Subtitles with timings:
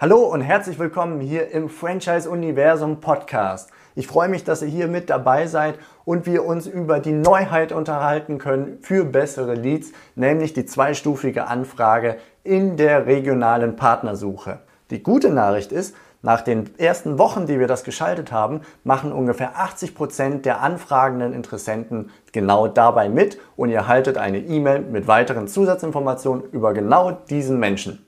[0.00, 3.70] Hallo und herzlich willkommen hier im Franchise Universum Podcast.
[3.96, 7.72] Ich freue mich, dass ihr hier mit dabei seid und wir uns über die Neuheit
[7.72, 14.60] unterhalten können für bessere Leads, nämlich die zweistufige Anfrage in der regionalen Partnersuche.
[14.90, 19.58] Die gute Nachricht ist, nach den ersten Wochen, die wir das geschaltet haben, machen ungefähr
[19.58, 25.48] 80 Prozent der anfragenden Interessenten genau dabei mit und ihr haltet eine E-Mail mit weiteren
[25.48, 28.07] Zusatzinformationen über genau diesen Menschen.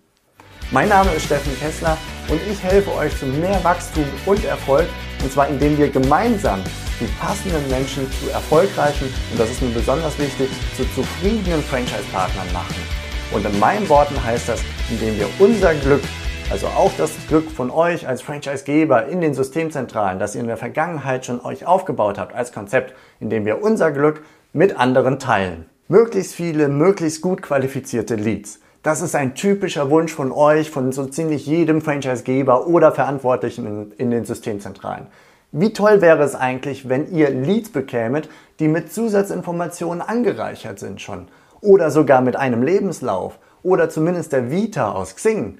[0.72, 1.98] Mein Name ist Steffen Kessler
[2.28, 4.86] und ich helfe euch zu mehr Wachstum und Erfolg
[5.20, 6.60] und zwar indem wir gemeinsam
[7.00, 12.76] die passenden Menschen zu erfolgreichen und das ist mir besonders wichtig, zu zufriedenen Franchise-Partnern machen.
[13.32, 16.02] Und in meinen Worten heißt das, indem wir unser Glück,
[16.50, 20.56] also auch das Glück von euch als Franchise-Geber in den Systemzentralen, das ihr in der
[20.56, 25.66] Vergangenheit schon euch aufgebaut habt als Konzept, indem wir unser Glück mit anderen teilen.
[25.88, 28.60] Möglichst viele, möglichst gut qualifizierte Leads.
[28.82, 33.92] Das ist ein typischer Wunsch von euch, von so ziemlich jedem Franchisegeber oder Verantwortlichen in,
[33.98, 35.06] in, den Systemzentralen.
[35.52, 41.28] Wie toll wäre es eigentlich, wenn ihr Leads bekämet, die mit Zusatzinformationen angereichert sind schon.
[41.60, 43.38] Oder sogar mit einem Lebenslauf.
[43.62, 45.58] Oder zumindest der Vita aus Xing.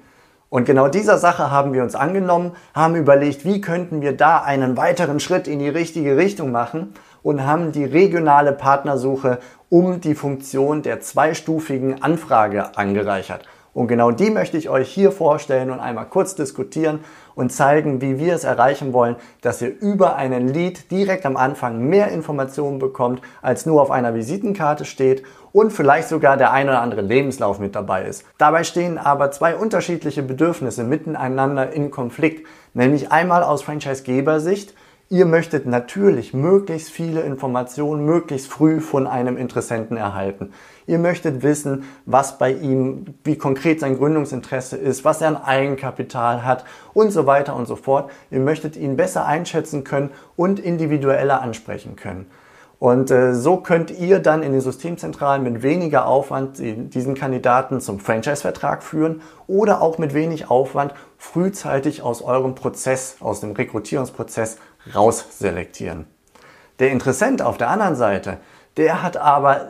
[0.49, 4.79] Und genau dieser Sache haben wir uns angenommen, haben überlegt, wie könnten wir da einen
[4.79, 10.83] weiteren Schritt in die richtige Richtung machen und haben die regionale Partnersuche um die Funktion
[10.83, 13.47] der zweistufigen Anfrage angereichert.
[13.73, 17.01] Und genau die möchte ich euch hier vorstellen und einmal kurz diskutieren
[17.37, 21.79] und zeigen, wie wir es erreichen wollen, dass ihr über einen Lead direkt am Anfang
[21.89, 26.83] mehr Informationen bekommt, als nur auf einer Visitenkarte steht und vielleicht sogar der ein oder
[26.83, 28.25] andere Lebenslauf mit dabei ist.
[28.39, 34.75] Dabei stehen aber zwei unterschiedliche Bedürfnisse miteinander in Konflikt, nämlich einmal aus Franchisegebersicht,
[35.13, 40.53] Ihr möchtet natürlich möglichst viele Informationen möglichst früh von einem Interessenten erhalten.
[40.87, 46.45] Ihr möchtet wissen, was bei ihm, wie konkret sein Gründungsinteresse ist, was er an Eigenkapital
[46.45, 48.13] hat und so weiter und so fort.
[48.31, 52.27] Ihr möchtet ihn besser einschätzen können und individueller ansprechen können.
[52.79, 57.99] Und äh, so könnt ihr dann in den Systemzentralen mit weniger Aufwand diesen Kandidaten zum
[57.99, 64.57] Franchise-Vertrag führen oder auch mit wenig Aufwand frühzeitig aus eurem Prozess, aus dem Rekrutierungsprozess
[64.95, 66.07] rausselektieren.
[66.79, 68.39] Der Interessent auf der anderen Seite,
[68.77, 69.69] der hat aber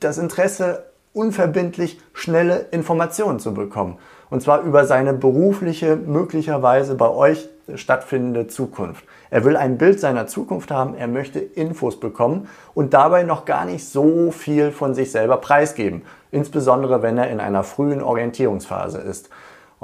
[0.00, 3.98] das Interesse, unverbindlich schnelle Informationen zu bekommen.
[4.30, 9.04] Und zwar über seine berufliche, möglicherweise bei euch stattfindende Zukunft.
[9.30, 13.64] Er will ein Bild seiner Zukunft haben, er möchte Infos bekommen und dabei noch gar
[13.64, 16.02] nicht so viel von sich selber preisgeben.
[16.30, 19.30] Insbesondere wenn er in einer frühen Orientierungsphase ist.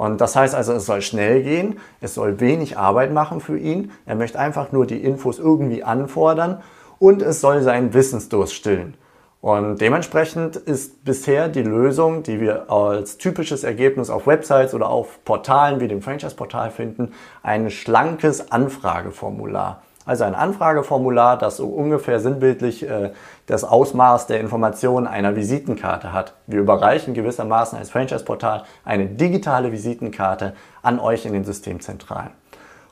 [0.01, 3.91] Und das heißt also, es soll schnell gehen, es soll wenig Arbeit machen für ihn.
[4.07, 6.63] Er möchte einfach nur die Infos irgendwie anfordern
[6.97, 8.95] und es soll seinen Wissensdurst stillen.
[9.41, 15.23] Und dementsprechend ist bisher die Lösung, die wir als typisches Ergebnis auf Websites oder auf
[15.23, 17.13] Portalen wie dem Franchise-Portal finden,
[17.43, 19.83] ein schlankes Anfrageformular.
[20.05, 23.11] Also ein Anfrageformular, das so ungefähr sinnbildlich äh,
[23.45, 26.33] das Ausmaß der Informationen einer Visitenkarte hat.
[26.47, 32.31] Wir überreichen gewissermaßen als Franchise-Portal eine digitale Visitenkarte an euch in den Systemzentralen.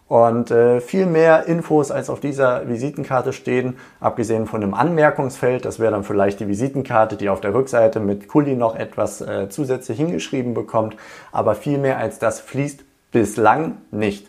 [0.08, 5.80] Und äh, viel mehr Infos als auf dieser Visitenkarte stehen, abgesehen von einem Anmerkungsfeld, das
[5.80, 10.00] wäre dann vielleicht die Visitenkarte, die auf der Rückseite mit Kuli noch etwas äh, zusätzlich
[10.00, 10.96] hingeschrieben bekommt,
[11.31, 14.28] aber viel mehr als das fließt bislang nicht.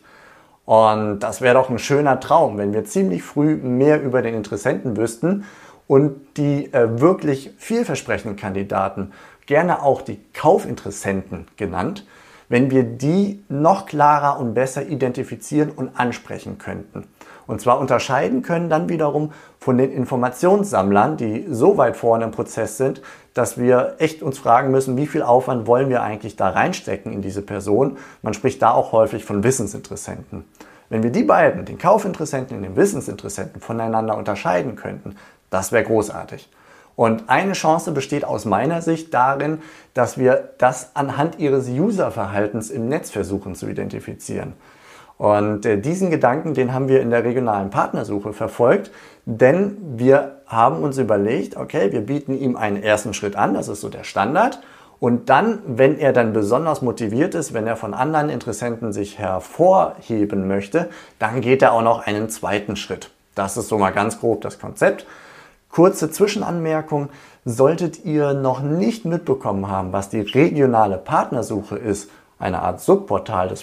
[0.71, 4.97] Und das wäre doch ein schöner Traum, wenn wir ziemlich früh mehr über den Interessenten
[4.97, 5.45] wüssten
[5.89, 9.11] und die äh, wirklich vielversprechenden Kandidaten,
[9.47, 12.07] gerne auch die Kaufinteressenten genannt,
[12.49, 17.09] wenn wir die noch klarer und besser identifizieren und ansprechen könnten.
[17.51, 22.77] Und zwar unterscheiden können dann wiederum von den Informationssammlern, die so weit vorne im Prozess
[22.77, 23.03] sind,
[23.35, 27.23] dass wir echt uns fragen müssen, wie viel Aufwand wollen wir eigentlich da reinstecken in
[27.23, 27.97] diese Person.
[28.23, 30.45] Man spricht da auch häufig von Wissensinteressenten.
[30.91, 35.17] Wenn wir die beiden, den Kaufinteressenten und den Wissensinteressenten, voneinander unterscheiden könnten,
[35.51, 36.49] das wäre großartig.
[36.95, 39.59] Und eine Chance besteht aus meiner Sicht darin,
[39.93, 44.53] dass wir das anhand ihres Userverhaltens im Netz versuchen zu identifizieren.
[45.21, 48.91] Und äh, diesen Gedanken, den haben wir in der regionalen Partnersuche verfolgt,
[49.27, 53.83] denn wir haben uns überlegt, okay, wir bieten ihm einen ersten Schritt an, das ist
[53.83, 54.61] so der Standard.
[54.99, 60.49] Und dann, wenn er dann besonders motiviert ist, wenn er von anderen Interessenten sich hervorheben
[60.49, 60.89] möchte,
[61.19, 63.11] dann geht er auch noch einen zweiten Schritt.
[63.35, 65.05] Das ist so mal ganz grob das Konzept.
[65.69, 67.11] Kurze Zwischenanmerkung.
[67.45, 73.61] Solltet ihr noch nicht mitbekommen haben, was die regionale Partnersuche ist, eine Art Subportal des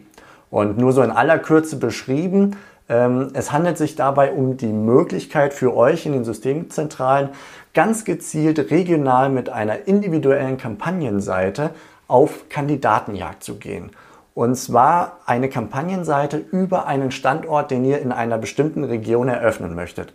[0.50, 2.56] Und nur so in aller Kürze beschrieben,
[2.90, 7.30] Ähm, es handelt sich dabei um die Möglichkeit für euch in den Systemzentralen
[7.74, 11.70] ganz gezielt regional mit einer individuellen Kampagnenseite
[12.10, 13.92] auf Kandidatenjagd zu gehen.
[14.34, 20.14] Und zwar eine Kampagnenseite über einen Standort, den ihr in einer bestimmten Region eröffnen möchtet.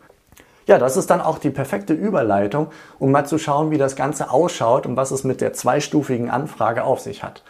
[0.68, 2.66] Ja, das ist dann auch die perfekte Überleitung,
[2.98, 6.84] um mal zu schauen, wie das Ganze ausschaut und was es mit der zweistufigen Anfrage
[6.84, 7.42] auf sich hat.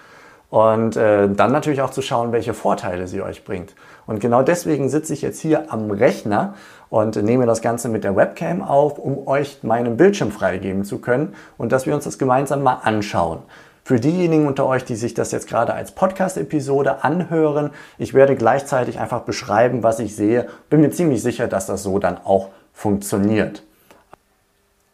[0.51, 3.75] Und äh, dann natürlich auch zu schauen, welche Vorteile sie euch bringt.
[4.07, 6.55] Und genau deswegen sitze ich jetzt hier am Rechner
[6.91, 11.35] und nehme das Ganze mit der Webcam auf, um euch meinen Bildschirm freigeben zu können
[11.59, 13.41] und dass wir uns das gemeinsam mal anschauen.
[13.83, 19.01] Für diejenigen unter euch, die sich das jetzt gerade als Podcast-Episode anhören, ich werde gleichzeitig
[19.01, 20.47] einfach beschreiben, was ich sehe.
[20.71, 23.63] Bin mir ziemlich sicher, dass das so dann auch funktioniert.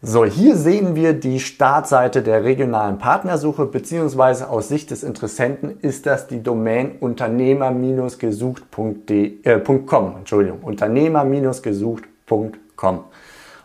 [0.00, 6.06] So, hier sehen wir die Startseite der regionalen Partnersuche, beziehungsweise aus Sicht des Interessenten ist
[6.06, 9.04] das die Domain unternehmer-gesucht.com.
[9.10, 13.04] Äh, Entschuldigung, unternehmer-gesucht.com.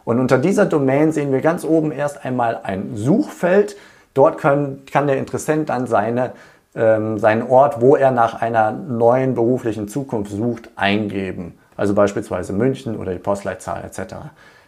[0.04, 3.78] Und unter dieser Domain sehen wir ganz oben erst einmal ein Suchfeld.
[4.14, 6.34] Dort können, kann der Interessent dann seine,
[6.76, 11.59] ähm, seinen Ort, wo er nach einer neuen beruflichen Zukunft sucht, eingeben.
[11.80, 14.16] Also beispielsweise München oder die Postleitzahl etc.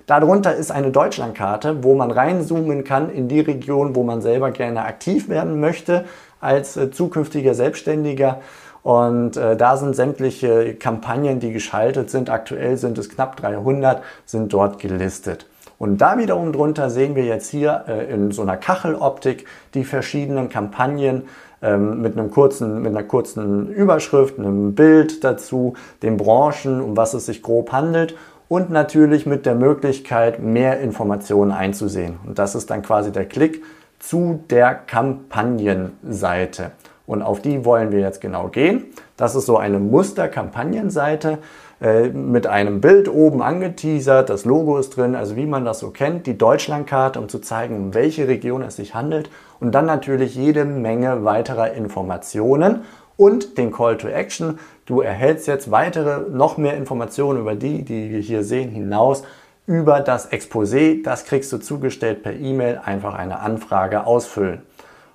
[0.05, 4.85] Darunter ist eine Deutschlandkarte, wo man reinzoomen kann in die Region, wo man selber gerne
[4.85, 6.05] aktiv werden möchte
[6.39, 8.39] als äh, zukünftiger Selbstständiger.
[8.81, 12.29] Und äh, da sind sämtliche Kampagnen, die geschaltet sind.
[12.29, 15.47] Aktuell sind es knapp 300, sind dort gelistet.
[15.81, 20.47] Und da wiederum drunter sehen wir jetzt hier äh, in so einer Kacheloptik die verschiedenen
[20.47, 21.23] Kampagnen
[21.63, 25.73] ähm, mit, einem kurzen, mit einer kurzen Überschrift, einem Bild dazu,
[26.03, 28.15] den Branchen, um was es sich grob handelt
[28.47, 32.19] und natürlich mit der Möglichkeit, mehr Informationen einzusehen.
[32.27, 33.63] Und das ist dann quasi der Klick
[33.97, 36.73] zu der Kampagnenseite.
[37.07, 38.85] Und auf die wollen wir jetzt genau gehen.
[39.17, 41.39] Das ist so eine Muster-Kampagnenseite
[41.81, 44.29] äh, mit einem Bild oben angeteasert.
[44.29, 46.27] Das Logo ist drin, also wie man das so kennt.
[46.27, 49.31] Die Deutschlandkarte, um zu zeigen, um welche Region es sich handelt.
[49.59, 52.83] Und dann natürlich jede Menge weiterer Informationen
[53.17, 54.59] und den Call to Action.
[54.85, 59.23] Du erhältst jetzt weitere, noch mehr Informationen über die, die wir hier sehen, hinaus
[59.65, 61.01] über das Exposé.
[61.03, 64.61] Das kriegst du zugestellt per E-Mail, einfach eine Anfrage ausfüllen.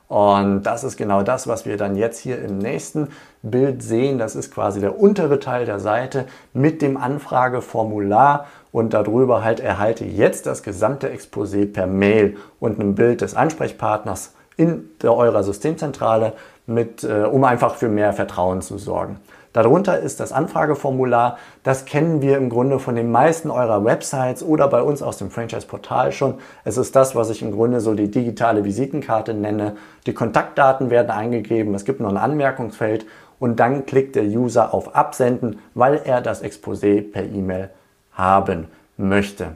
[0.08, 3.08] Und das ist genau das, was wir dann jetzt hier im nächsten
[3.43, 4.19] Bild sehen.
[4.19, 10.05] Das ist quasi der untere Teil der Seite mit dem Anfrageformular und darüber halt erhalte
[10.05, 16.35] jetzt das gesamte Exposé per Mail und einem Bild des Ansprechpartners in eurer Systemzentrale
[16.67, 19.19] mit, äh, um einfach für mehr Vertrauen zu sorgen.
[19.56, 21.38] Darunter ist das Anfrageformular.
[21.62, 25.31] Das kennen wir im Grunde von den meisten eurer Websites oder bei uns aus dem
[25.31, 26.35] Franchise-Portal schon.
[26.64, 29.76] Es ist das, was ich im Grunde so die digitale Visitenkarte nenne.
[30.05, 31.75] Die Kontaktdaten werden eingegeben.
[31.75, 33.06] Es gibt noch ein Anmerkungsfeld
[33.38, 37.70] und dann klickt der User auf Absenden, weil er das Exposé per E-Mail
[38.12, 38.67] haben
[38.99, 39.53] möchte.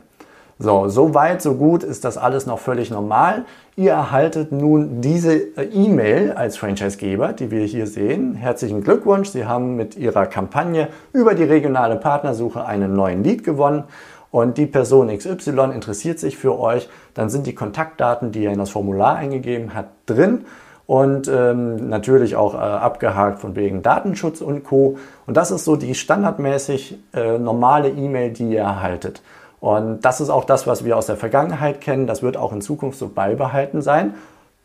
[0.59, 3.45] So, so weit, so gut ist das alles noch völlig normal.
[3.81, 8.35] Ihr erhaltet nun diese äh, E-Mail als Franchisegeber, die wir hier sehen.
[8.35, 13.85] Herzlichen Glückwunsch, Sie haben mit Ihrer Kampagne über die regionale Partnersuche einen neuen Lead gewonnen
[14.31, 18.59] und die Person XY interessiert sich für euch, dann sind die Kontaktdaten, die er in
[18.59, 20.45] das Formular eingegeben hat, drin
[20.87, 24.99] und ähm, natürlich auch äh, abgehakt von wegen Datenschutz und Co.
[25.27, 29.23] Und das ist so die standardmäßig äh, normale E-Mail, die ihr erhaltet.
[29.61, 32.07] Und das ist auch das, was wir aus der Vergangenheit kennen.
[32.07, 34.15] Das wird auch in Zukunft so beibehalten sein.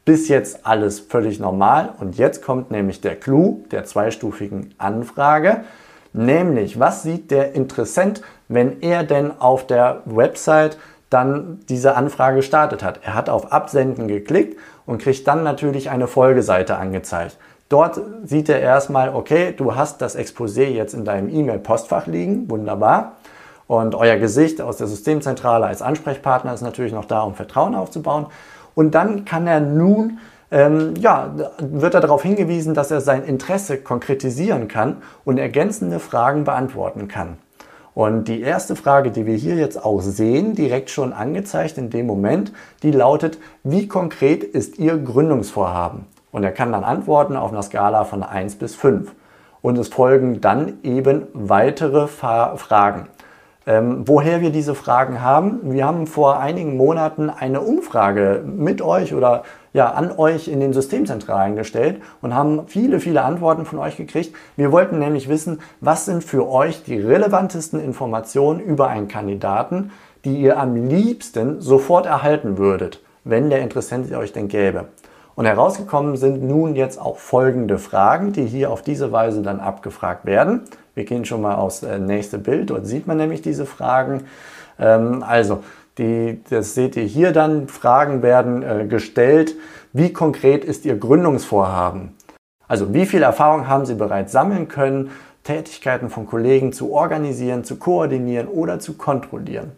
[0.05, 1.93] Bis jetzt alles völlig normal.
[1.99, 5.63] Und jetzt kommt nämlich der Clou der zweistufigen Anfrage.
[6.13, 10.77] Nämlich, was sieht der Interessent, wenn er denn auf der Website
[11.09, 13.01] dann diese Anfrage gestartet hat?
[13.03, 17.37] Er hat auf Absenden geklickt und kriegt dann natürlich eine Folgeseite angezeigt.
[17.67, 23.13] Dort sieht er erstmal, okay, du hast das Exposé jetzt in deinem E-Mail-Postfach liegen, wunderbar.
[23.67, 28.27] Und euer Gesicht aus der Systemzentrale als Ansprechpartner ist natürlich noch da, um Vertrauen aufzubauen.
[28.75, 30.19] Und dann kann er nun,
[30.51, 36.43] ähm, ja, wird er darauf hingewiesen, dass er sein Interesse konkretisieren kann und ergänzende Fragen
[36.43, 37.37] beantworten kann.
[37.95, 42.05] Und die erste Frage, die wir hier jetzt auch sehen, direkt schon angezeigt in dem
[42.05, 42.51] Moment,
[42.83, 46.05] die lautet, wie konkret ist Ihr Gründungsvorhaben?
[46.33, 49.13] Und er kann dann antworten auf einer Skala von 1 bis 5.
[49.61, 53.07] Und es folgen dann eben weitere Fragen.
[53.67, 59.15] Ähm, woher wir diese Fragen haben, wir haben vor einigen Monaten eine Umfrage mit euch
[59.15, 59.43] oder
[59.73, 64.35] ja, an euch in den Systemzentralen gestellt und haben viele, viele Antworten von euch gekriegt.
[64.55, 69.91] Wir wollten nämlich wissen, was sind für euch die relevantesten Informationen über einen Kandidaten,
[70.25, 74.85] die ihr am liebsten sofort erhalten würdet, wenn der Interessent euch denn gäbe.
[75.35, 80.25] Und herausgekommen sind nun jetzt auch folgende Fragen, die hier auf diese Weise dann abgefragt
[80.25, 80.61] werden.
[80.95, 82.69] Wir gehen schon mal aufs äh, nächste Bild.
[82.69, 84.23] Dort sieht man nämlich diese Fragen.
[84.79, 85.63] Ähm, also,
[85.97, 87.67] die, das seht ihr hier dann.
[87.67, 89.55] Fragen werden äh, gestellt.
[89.93, 92.15] Wie konkret ist Ihr Gründungsvorhaben?
[92.67, 95.11] Also, wie viel Erfahrung haben Sie bereits sammeln können,
[95.43, 99.71] Tätigkeiten von Kollegen zu organisieren, zu koordinieren oder zu kontrollieren?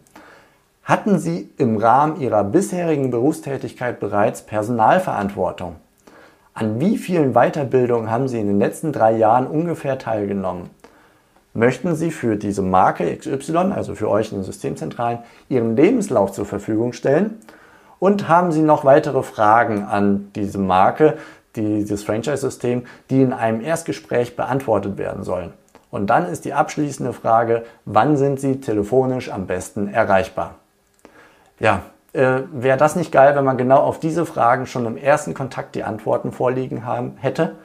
[0.83, 5.75] Hatten Sie im Rahmen Ihrer bisherigen Berufstätigkeit bereits Personalverantwortung?
[6.53, 10.69] An wie vielen Weiterbildungen haben Sie in den letzten drei Jahren ungefähr teilgenommen?
[11.57, 16.45] Möchten Sie für diese Marke XY, also für euch in den Systemzentralen, Ihren Lebenslauf zur
[16.45, 17.39] Verfügung stellen?
[17.97, 21.17] Und haben Sie noch weitere Fragen an diese Marke,
[21.55, 25.51] dieses Franchise-System, die in einem Erstgespräch beantwortet werden sollen?
[25.89, 30.53] Und dann ist die abschließende Frage, wann sind Sie telefonisch am besten erreichbar?
[31.59, 31.81] Ja,
[32.13, 35.73] äh, wäre das nicht geil, wenn man genau auf diese Fragen schon im ersten Kontakt
[35.73, 37.55] die Antworten vorliegen haben hätte?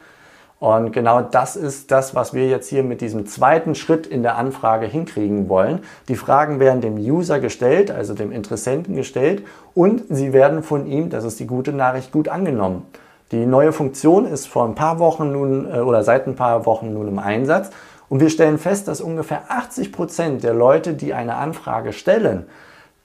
[0.63, 4.37] Und genau das ist das, was wir jetzt hier mit diesem zweiten Schritt in der
[4.37, 5.81] Anfrage hinkriegen wollen.
[6.07, 9.43] Die Fragen werden dem User gestellt, also dem Interessenten gestellt,
[9.75, 12.87] und sie werden von ihm, das ist die gute Nachricht, gut angenommen.
[13.33, 16.95] Die neue Funktion ist vor ein paar Wochen nun äh, oder seit ein paar Wochen
[16.95, 17.71] nun im Einsatz.
[18.09, 22.47] Und wir stellen fest, dass ungefähr 80 Prozent der Leute, die eine Anfrage stellen,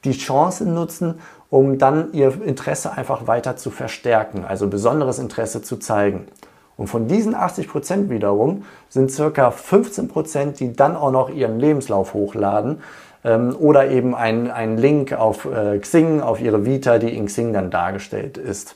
[0.03, 5.77] die Chance nutzen, um dann ihr Interesse einfach weiter zu verstärken, also besonderes Interesse zu
[5.77, 6.27] zeigen.
[6.77, 11.59] Und von diesen 80 Prozent wiederum sind circa 15 Prozent, die dann auch noch ihren
[11.59, 12.81] Lebenslauf hochladen
[13.25, 17.71] ähm, oder eben einen Link auf äh, Xing, auf ihre Vita, die in Xing dann
[17.71, 18.75] dargestellt ist.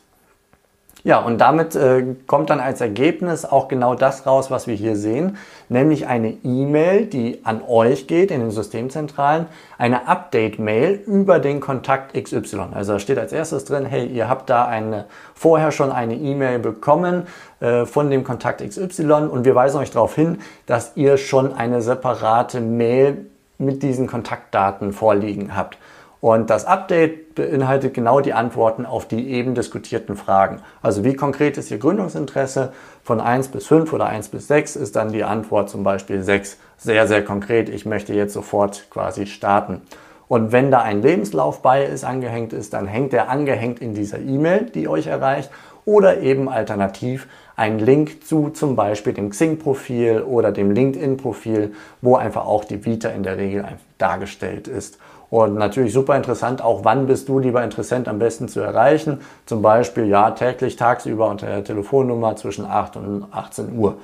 [1.03, 4.95] Ja, und damit äh, kommt dann als Ergebnis auch genau das raus, was wir hier
[4.95, 9.47] sehen, nämlich eine E-Mail, die an euch geht in den Systemzentralen,
[9.79, 12.67] eine Update-Mail über den Kontakt XY.
[12.73, 16.59] Also da steht als erstes drin, hey, ihr habt da eine, vorher schon eine E-Mail
[16.59, 17.25] bekommen
[17.61, 21.81] äh, von dem Kontakt XY und wir weisen euch darauf hin, dass ihr schon eine
[21.81, 23.25] separate Mail
[23.57, 25.77] mit diesen Kontaktdaten vorliegen habt.
[26.21, 30.61] Und das Update beinhaltet genau die Antworten auf die eben diskutierten Fragen.
[30.83, 32.73] Also wie konkret ist Ihr Gründungsinteresse?
[33.03, 36.59] Von 1 bis 5 oder 1 bis 6 ist dann die Antwort zum Beispiel 6.
[36.77, 37.69] Sehr, sehr konkret.
[37.69, 39.81] Ich möchte jetzt sofort quasi starten.
[40.27, 44.19] Und wenn da ein Lebenslauf bei ist, angehängt ist, dann hängt der angehängt in dieser
[44.19, 45.49] E-Mail, die euch erreicht.
[45.85, 47.27] Oder eben alternativ
[47.61, 53.09] ein Link zu zum Beispiel dem Xing-Profil oder dem LinkedIn-Profil, wo einfach auch die Vita
[53.09, 53.63] in der Regel
[53.99, 54.97] dargestellt ist.
[55.29, 59.21] Und natürlich super interessant, auch wann bist du, lieber Interessent, am besten zu erreichen.
[59.45, 63.97] Zum Beispiel, ja, täglich, tagsüber unter der Telefonnummer zwischen 8 und 18 Uhr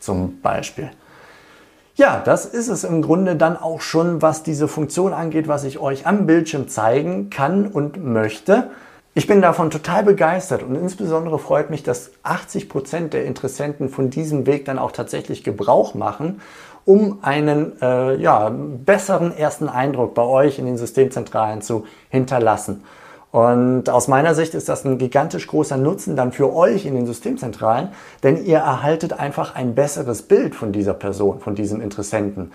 [0.00, 0.90] zum Beispiel.
[1.94, 5.78] Ja, das ist es im Grunde dann auch schon, was diese Funktion angeht, was ich
[5.78, 8.70] euch am Bildschirm zeigen kann und möchte.
[9.14, 14.08] Ich bin davon total begeistert und insbesondere freut mich, dass 80 Prozent der Interessenten von
[14.08, 16.40] diesem Weg dann auch tatsächlich Gebrauch machen
[16.84, 22.82] um einen äh, ja, besseren ersten Eindruck bei euch in den Systemzentralen zu hinterlassen.
[23.30, 27.06] Und aus meiner Sicht ist das ein gigantisch großer Nutzen dann für euch in den
[27.06, 27.88] Systemzentralen,
[28.22, 32.52] denn ihr erhaltet einfach ein besseres Bild von dieser Person, von diesem Interessenten.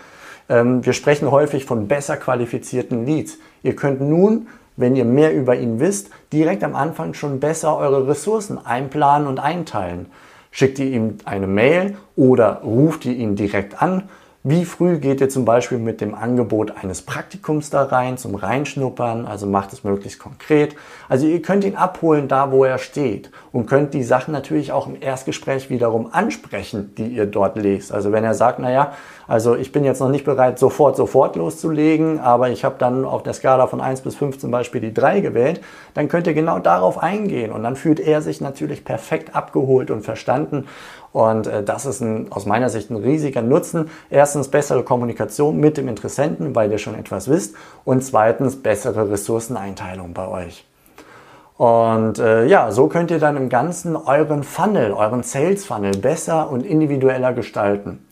[0.50, 3.38] Ähm, wir sprechen häufig von besser qualifizierten Leads.
[3.64, 4.48] Ihr könnt nun,
[4.78, 9.40] wenn ihr mehr über ihn wisst, direkt am Anfang schon besser eure Ressourcen einplanen und
[9.40, 10.06] einteilen.
[10.52, 14.04] Schickt ihr ihm eine Mail oder ruft ihr ihn direkt an?
[14.50, 19.26] Wie früh geht ihr zum Beispiel mit dem Angebot eines Praktikums da rein, zum Reinschnuppern?
[19.26, 20.74] Also macht es möglichst konkret.
[21.10, 24.88] Also ihr könnt ihn abholen da, wo er steht und könnt die Sachen natürlich auch
[24.88, 27.92] im Erstgespräch wiederum ansprechen, die ihr dort lest.
[27.92, 28.94] Also wenn er sagt, naja,
[29.28, 33.24] also ich bin jetzt noch nicht bereit, sofort, sofort loszulegen, aber ich habe dann auf
[33.24, 35.62] der Skala von 1 bis 5 zum Beispiel die 3 gewählt,
[35.94, 40.04] dann könnt ihr genau darauf eingehen und dann fühlt er sich natürlich perfekt abgeholt und
[40.04, 40.66] verstanden.
[41.12, 43.90] Und äh, das ist ein, aus meiner Sicht ein riesiger Nutzen.
[44.10, 47.56] Erstens bessere Kommunikation mit dem Interessenten, weil ihr schon etwas wisst.
[47.86, 50.66] Und zweitens bessere Ressourceneinteilung bei euch.
[51.58, 56.52] Und äh, ja, so könnt ihr dann im Ganzen euren Funnel, euren Sales Funnel besser
[56.52, 58.07] und individueller gestalten.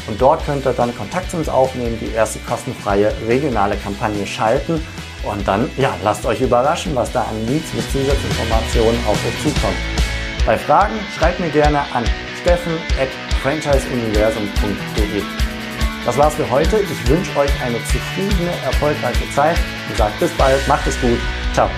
[0.07, 4.83] und dort könnt ihr dann Kontakt zu uns aufnehmen, die erste kostenfreie regionale Kampagne schalten
[5.23, 9.77] und dann ja, lasst euch überraschen, was da an Leads mit Zusatzinformationen auf euch zukommt.
[10.43, 12.03] Bei Fragen schreibt mir gerne an
[13.45, 15.23] steffen@franchiseuniversum.de.
[16.05, 16.79] Das war's für heute.
[16.79, 19.57] Ich wünsche euch eine zufriedene, erfolgreiche Zeit
[19.89, 21.19] und sage bis bald, macht es gut.
[21.53, 21.69] Ciao.